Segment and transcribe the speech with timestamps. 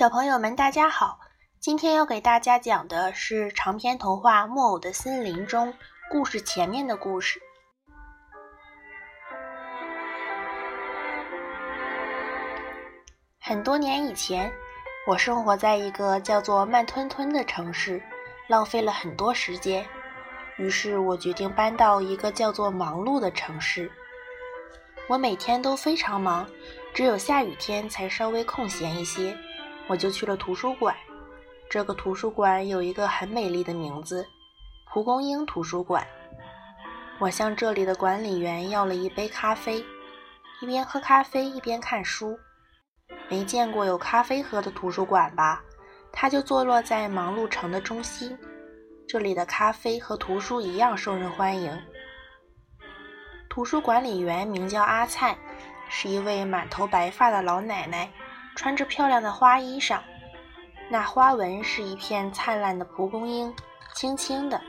[0.00, 1.20] 小朋友们，大家好！
[1.58, 5.74] 今天要给大家讲的是长篇童话《木偶的森林》中
[6.10, 7.38] 故事前面的故事。
[13.42, 14.50] 很多年以前，
[15.06, 18.02] 我生活在一个叫做慢吞吞的城市，
[18.48, 19.86] 浪费了很多时间。
[20.56, 23.92] 于是我决定搬到一个叫做忙碌的城市。
[25.10, 26.48] 我每天都非常忙，
[26.94, 29.36] 只有下雨天才稍微空闲一些。
[29.90, 30.94] 我就去了图书馆。
[31.68, 34.24] 这个图书馆有一个很美丽的名字——
[34.86, 36.06] 蒲公英图书馆。
[37.18, 39.84] 我向这里的管理员要了一杯咖啡，
[40.60, 42.38] 一边喝咖啡一边看书。
[43.28, 45.60] 没见过有咖啡喝的图书馆吧？
[46.12, 48.38] 它就坐落在忙碌城的中心。
[49.08, 51.76] 这里的咖啡和图书一样受人欢迎。
[53.48, 55.36] 图书管理员名叫阿灿，
[55.88, 58.08] 是一位满头白发的老奶奶。
[58.54, 60.00] 穿着漂亮的花衣裳，
[60.88, 63.54] 那花纹是一片灿烂的蒲公英，
[63.94, 64.60] 轻轻的，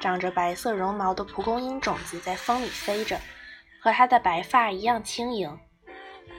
[0.00, 3.18] 长着白色绒毛的蒲公英种子在风里飞着，
[3.80, 5.58] 和她的白发一样轻盈。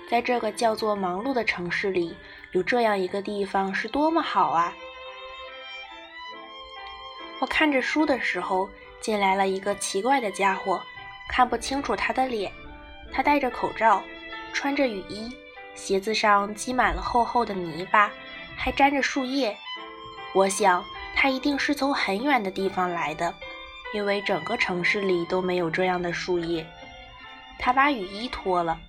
[0.09, 2.15] 在这个叫做忙碌的城市里，
[2.51, 4.73] 有这样一个地方是多么好啊！
[7.39, 8.69] 我看着书的时候，
[8.99, 10.81] 进来了一个奇怪的家伙，
[11.29, 12.51] 看不清楚他的脸，
[13.11, 14.03] 他戴着口罩，
[14.53, 15.33] 穿着雨衣。
[15.73, 18.11] 鞋子上积满了厚厚的泥巴，
[18.55, 19.57] 还沾着树叶。
[20.33, 20.83] 我想
[21.15, 23.33] 他一定是从很远的地方来的，
[23.93, 26.65] 因为整个城市里都没有这样的树叶。
[27.59, 28.79] 他把雨衣脱了，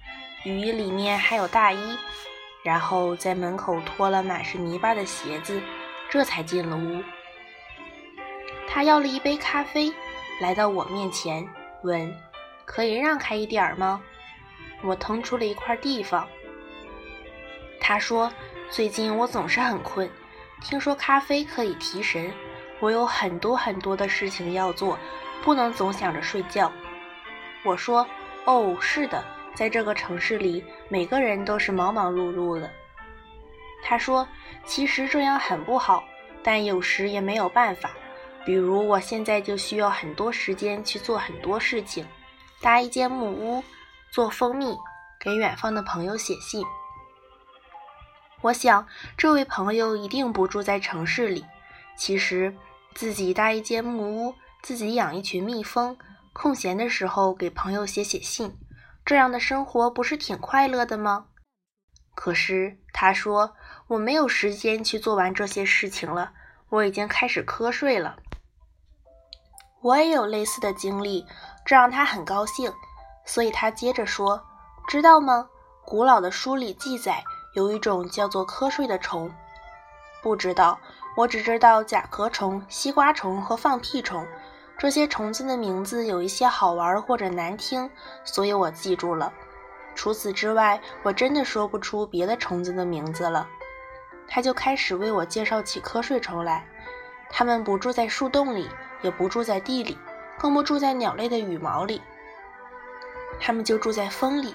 [0.44, 1.96] 雨衣里面还有大衣，
[2.62, 5.60] 然后在门口脱了满是泥巴的鞋子，
[6.08, 7.02] 这才进了屋。
[8.68, 9.92] 他要了一杯咖啡，
[10.40, 11.46] 来到我面前，
[11.82, 12.14] 问
[12.64, 14.00] ：“可以让开一点吗？”
[14.82, 16.26] 我腾出了一块地方。
[17.92, 18.32] 他说
[18.72, 20.10] ：“最近我总是很困，
[20.62, 22.32] 听说咖啡可以提神。
[22.80, 24.98] 我有很多很多的事情要做，
[25.42, 26.72] 不能总想着睡觉。”
[27.66, 28.08] 我说
[28.46, 29.22] ：“哦，是的，
[29.54, 32.70] 在这个城市里，每个人都是忙忙碌碌的。”
[33.84, 34.26] 他说
[34.64, 36.02] ：“其实这样很不好，
[36.42, 37.90] 但有时也没有办法。
[38.42, 42.06] 比如我现在就需要很多时间去做很多事情：
[42.62, 43.62] 搭一间木屋，
[44.10, 44.74] 做蜂蜜，
[45.20, 46.64] 给远方的朋友写信。”
[48.42, 48.86] 我想，
[49.16, 51.44] 这位朋友一定不住在城市里。
[51.96, 52.56] 其实，
[52.92, 55.96] 自己搭一间木屋，自己养一群蜜蜂，
[56.32, 58.58] 空闲的时候给朋友写写信，
[59.04, 61.26] 这样的生活不是挺快乐的吗？
[62.16, 63.54] 可是，他说
[63.86, 66.32] 我没有时间去做完这些事情了，
[66.68, 68.16] 我已经开始瞌睡了。
[69.82, 71.24] 我也有类似的经历，
[71.64, 72.72] 这让他很高兴，
[73.24, 74.42] 所以他接着说
[74.88, 75.48] ：“知道吗？
[75.84, 79.30] 古老的书里记载。”有一种叫做瞌睡的虫，
[80.22, 80.78] 不知道，
[81.16, 84.26] 我只知道甲壳虫、西瓜虫和放屁虫。
[84.78, 87.90] 这些虫子的名字有一些好玩或者难听，
[88.24, 89.30] 所以我记住了。
[89.94, 93.46] 除此之外，我真的说不出别的虫子的名字了。
[94.26, 96.66] 他就开始为我介绍起瞌睡虫来。
[97.28, 98.68] 它们不住在树洞里，
[99.02, 99.98] 也不住在地里，
[100.38, 102.00] 更不住在鸟类的羽毛里。
[103.38, 104.54] 它们就住在风里，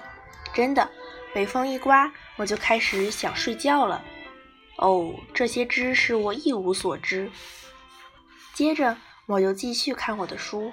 [0.52, 0.88] 真的。
[1.34, 4.02] 北风一刮，我就开始想睡觉了。
[4.78, 7.30] 哦，这些知识我一无所知。
[8.54, 10.72] 接着，我又继续看我的书。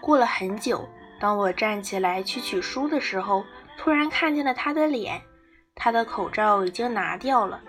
[0.00, 0.88] 过了很久，
[1.20, 3.44] 当我站起来去取书的时候，
[3.78, 5.22] 突然看见了他的脸。
[5.74, 7.62] 他的口罩已经拿掉了。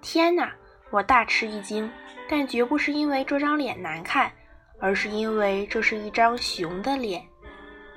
[0.00, 0.50] 天哪！
[0.90, 1.88] 我大吃一惊，
[2.28, 4.32] 但绝不是因为这张脸难看，
[4.80, 7.22] 而是因为这是一张熊的脸。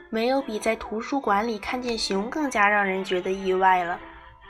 [0.10, 4.00] 没有比在图书馆里看见熊更加让人觉得意外了，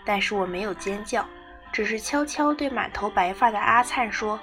[0.06, 1.25] 但是我没有尖叫，
[1.72, 4.40] 只是悄悄对满头白发的阿灿说：“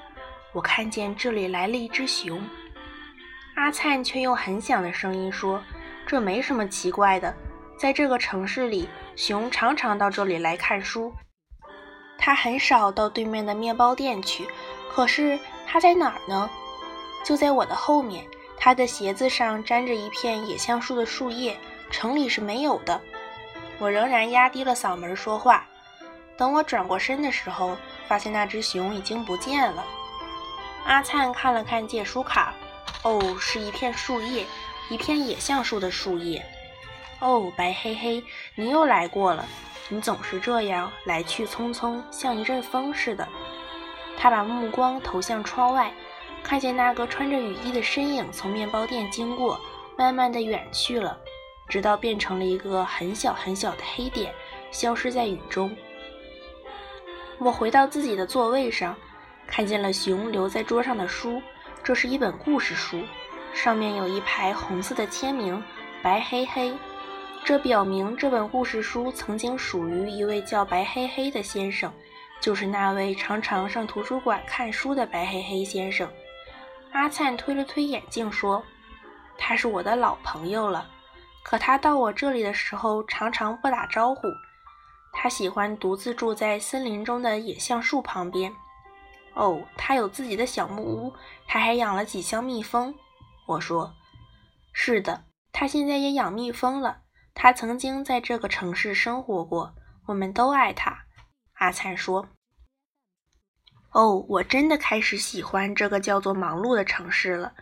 [0.53, 2.43] 我看见这里来了一只熊。”
[3.56, 5.62] 阿灿却用很响的声音说
[6.06, 7.35] ：“这没什么奇怪的，
[7.79, 11.12] 在这个城市里，熊常常到这里来看书。
[12.19, 14.46] 他很少到对面的面包店去，
[14.90, 16.49] 可是他在哪儿呢？
[17.25, 18.25] 就在我的后面。”
[18.62, 21.56] 他的鞋子上沾着一片野橡树的树叶，
[21.90, 23.00] 城里是没有的。
[23.81, 25.67] 我仍然压低了嗓门说话。
[26.37, 29.85] 等我转过身的时候，发现那只熊已经不见了。
[30.85, 32.55] 阿灿看了看借书卡，
[33.03, 34.47] 哦，是一片树叶，
[34.88, 36.44] 一片野橡树的树叶。
[37.19, 38.23] 哦，白黑黑，
[38.55, 39.44] 你又来过了。
[39.88, 43.26] 你总是这样来去匆匆，像一阵风似的。
[44.17, 45.93] 他把目光投向窗外。
[46.43, 49.61] 看见那个穿着雨衣的身影从面包店经过，
[49.99, 51.19] 慢慢的远去了，
[51.70, 54.34] 直到变成了一个很小很小的黑点，
[54.72, 55.75] 消失在雨中。
[57.38, 58.94] 我回到自己的座位上，
[59.46, 61.40] 看见了熊留在桌上的书，
[61.82, 63.00] 这是一本故事书，
[63.55, 65.62] 上面有一排红色的签名，
[66.02, 66.76] 白黑黑。
[67.43, 71.90] 这表明这本故事书曾经属于一位叫白黑黑的先生，
[72.40, 76.06] 就是那位常常上图书馆看书的白黑黑先生。
[76.93, 78.62] 阿灿推了推眼镜说
[79.38, 80.87] ：“他是我的老朋友了，
[81.42, 84.28] 可他到我这里的时候常常不打招呼。
[85.12, 88.54] 他喜欢独自住在森林中的野橡树旁边。
[89.34, 91.14] 哦，他有自己的小木屋，
[91.46, 92.94] 他还养了几箱蜜蜂。”
[93.46, 93.94] 我说
[94.72, 97.02] ：“是的，他现在也养蜜蜂了。”
[97.34, 99.75] 他曾经在这个城市生活过，
[100.06, 101.04] 我们都爱他。
[101.54, 102.28] 阿灿说
[103.92, 107.54] ：“哦，我真的开始喜欢这个叫做忙碌的城市了。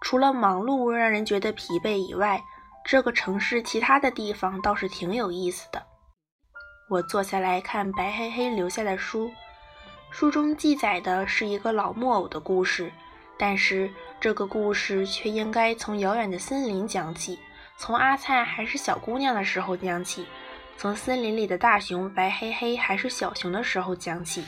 [0.00, 2.42] 除了忙碌让人觉得疲惫以外，
[2.84, 5.82] 这个城市其他的地方倒是挺有意思的。”
[6.90, 9.32] 我坐下来看白黑黑留下的书，
[10.10, 12.92] 书中记载的是一个老木偶的故事，
[13.38, 13.90] 但是
[14.20, 17.38] 这个故事却应该从遥远的森林讲起。
[17.78, 20.26] 从阿灿还是小姑娘的时候讲起，
[20.76, 24.44] 从森林里的大熊白黑黑还是小熊的时候讲起。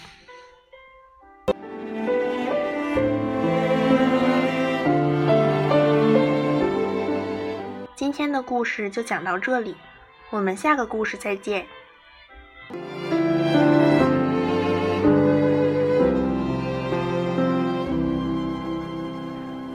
[7.97, 9.77] 今天的故事就讲到这里，
[10.31, 11.65] 我们下个故事再见。